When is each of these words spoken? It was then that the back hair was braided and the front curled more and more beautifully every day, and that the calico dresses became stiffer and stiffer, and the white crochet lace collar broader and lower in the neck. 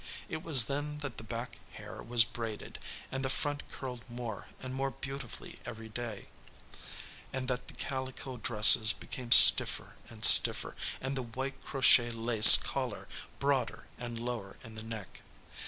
It 0.27 0.41
was 0.41 0.63
then 0.65 0.97
that 1.05 1.17
the 1.17 1.23
back 1.23 1.59
hair 1.73 2.01
was 2.01 2.25
braided 2.25 2.79
and 3.11 3.23
the 3.23 3.29
front 3.29 3.61
curled 3.71 4.03
more 4.09 4.47
and 4.59 4.73
more 4.73 4.89
beautifully 4.89 5.59
every 5.63 5.89
day, 5.89 6.25
and 7.31 7.47
that 7.47 7.67
the 7.67 7.75
calico 7.75 8.37
dresses 8.37 8.93
became 8.93 9.31
stiffer 9.31 9.97
and 10.09 10.25
stiffer, 10.25 10.75
and 11.01 11.15
the 11.15 11.21
white 11.21 11.63
crochet 11.63 12.09
lace 12.09 12.57
collar 12.57 13.07
broader 13.37 13.85
and 13.99 14.17
lower 14.17 14.57
in 14.63 14.73
the 14.73 14.81
neck. 14.81 15.21